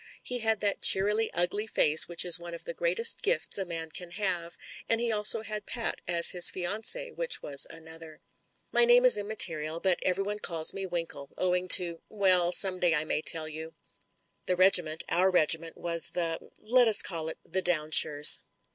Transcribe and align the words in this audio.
He 0.23 0.39
had 0.39 0.61
that 0.61 0.81
cheerily 0.81 1.29
ugly 1.31 1.67
face 1.67 2.07
which 2.07 2.25
is 2.25 2.39
one 2.39 2.55
of 2.55 2.65
the 2.65 2.73
greatest 2.73 3.21
gifts 3.21 3.59
a 3.59 3.65
man 3.65 3.89
THE 3.89 3.93
FATAL 3.99 4.11
SECOND 4.11 4.11
loi 4.11 4.15
can 4.15 4.25
have, 4.41 4.57
and 4.89 4.99
he 4.99 5.11
also 5.11 5.41
had 5.43 5.67
Pat 5.67 6.01
as 6.07 6.31
his 6.31 6.49
fiancee, 6.49 7.11
which 7.11 7.43
was 7.43 7.67
another. 7.69 8.19
My 8.71 8.83
name 8.83 9.05
is 9.05 9.15
immaterial, 9.19 9.79
but 9.79 9.99
everyone 10.01 10.39
calls 10.39 10.73
me 10.73 10.87
Winkle, 10.87 11.29
owing 11.37 11.67
to— 11.67 12.01
Well, 12.09 12.51
some 12.51 12.79
day 12.79 12.95
I 12.95 13.03
may 13.03 13.21
tell 13.21 13.47
you. 13.47 13.75
The 14.47 14.55
regiment, 14.55 15.03
our 15.07 15.29
regiment, 15.29 15.77
was 15.77 16.09
the, 16.13 16.49
let 16.59 16.87
us 16.87 17.03
call 17.03 17.29
it 17.29 17.37
the 17.45 17.61
Downshires. 17.61 18.39